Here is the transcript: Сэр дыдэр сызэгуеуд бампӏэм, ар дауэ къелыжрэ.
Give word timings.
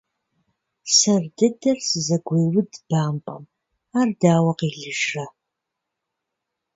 Сэр 0.97 1.23
дыдэр 1.37 1.77
сызэгуеуд 1.87 2.71
бампӏэм, 2.89 3.43
ар 3.99 4.09
дауэ 4.19 4.53
къелыжрэ. 4.59 5.25